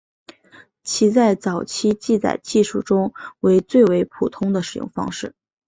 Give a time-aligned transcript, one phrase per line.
[0.81, 5.35] 其在早期记载技术中为最为普遍的使用方式。